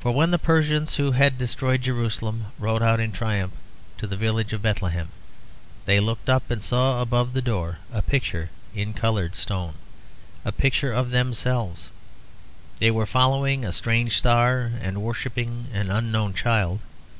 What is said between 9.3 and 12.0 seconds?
stone, a picture of themselves.